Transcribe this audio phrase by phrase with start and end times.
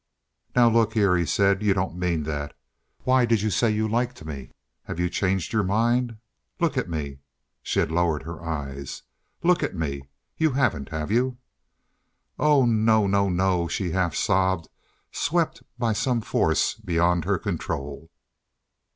[0.55, 1.61] "Now, look here," he said.
[1.61, 2.57] "You don't mean that.
[3.03, 4.49] Why did you say you liked me?
[4.85, 6.17] Have you changed your mind?
[6.59, 7.19] Look at me."
[7.61, 9.03] (She had lowered her eyes.)
[9.43, 10.01] "Look at me!
[10.39, 11.37] You haven't, have you?"
[12.39, 14.69] "Oh no, no, no," she half sobbed,
[15.11, 18.09] swept by some force beyond her control.